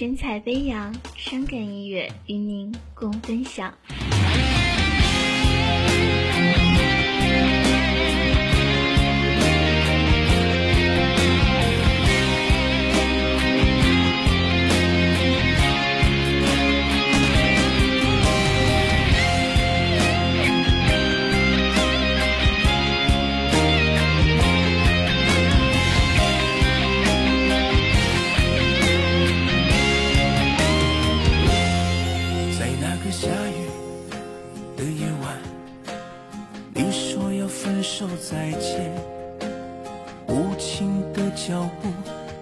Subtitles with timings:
[0.00, 3.70] 神采飞扬，伤感音乐与您共分享。
[37.50, 38.92] 分手再见，
[40.28, 41.88] 无情的脚步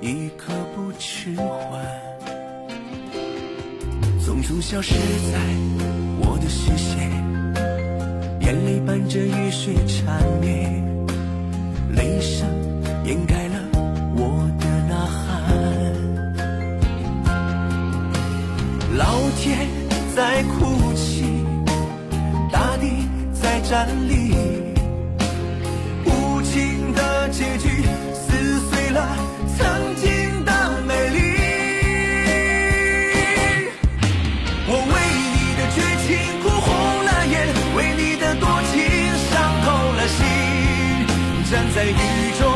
[0.00, 1.46] 一刻不迟缓，
[4.20, 4.94] 匆匆消失
[5.30, 5.38] 在
[6.18, 7.08] 我的视线，
[8.40, 10.84] 眼泪伴着雨水缠绵，
[11.94, 12.48] 泪声
[13.04, 13.54] 掩盖了
[14.16, 15.24] 我的呐喊。
[18.96, 19.68] 老天
[20.16, 21.22] 在哭泣，
[22.50, 24.55] 大地在站立。
[41.56, 41.96] 站在雨
[42.38, 42.55] 中，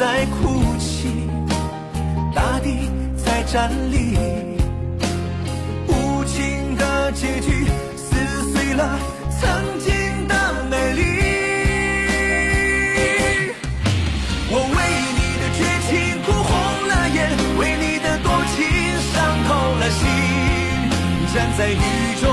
[0.00, 1.28] 在哭泣，
[2.34, 2.88] 大地
[3.22, 4.16] 在站立，
[5.88, 7.66] 无情的结局
[7.98, 8.16] 撕
[8.50, 8.98] 碎了
[9.38, 10.34] 曾经的
[10.70, 11.02] 美丽。
[14.48, 14.76] 我为
[15.18, 15.90] 你的绝情
[16.22, 16.48] 哭红
[16.88, 17.18] 了眼，
[17.58, 18.56] 为你的多情
[19.12, 19.48] 伤透
[19.80, 20.00] 了心。
[21.34, 21.76] 站在雨
[22.22, 22.29] 中，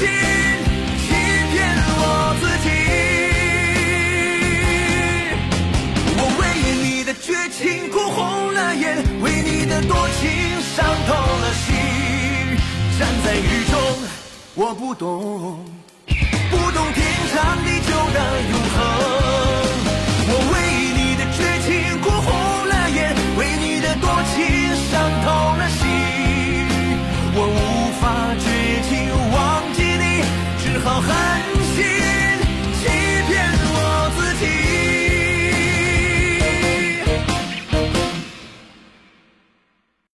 [0.00, 0.08] 心
[1.04, 1.06] 欺
[1.52, 1.54] 骗
[2.00, 2.02] 我
[2.40, 2.66] 自己，
[6.16, 6.42] 我为
[6.82, 7.58] 你的绝情
[7.90, 8.18] 哭红
[8.54, 8.82] 了眼，
[9.20, 10.20] 为你的多情
[10.74, 11.68] 伤透了心。
[12.98, 13.76] 站在雨中，
[14.54, 15.64] 我不懂，
[16.50, 17.00] 不懂天。